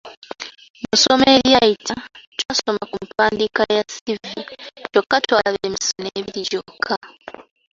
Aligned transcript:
Mu 0.87 0.95
ssomo 0.97 1.25
eryayita 1.35 1.95
twasoma 2.39 2.81
ku 2.91 2.97
mpandiika 3.07 3.61
ya 3.75 3.83
‘ssivvi’ 3.87 4.39
kyokka 4.91 5.15
twalaba 5.25 5.59
emisono 5.67 6.07
ebiri 6.19 6.41
gyokka. 6.51 6.95